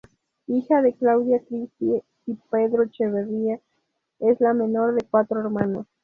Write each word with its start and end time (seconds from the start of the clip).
Hija 0.47 0.81
de 0.81 0.95
Claudia 0.95 1.43
Christie 1.47 2.01
y 2.25 2.33
Pedro 2.49 2.85
Echeverría, 2.85 3.59
es 4.17 4.39
la 4.41 4.51
menor 4.55 4.95
de 4.95 5.05
cuatro 5.07 5.39
hermanos. 5.41 5.85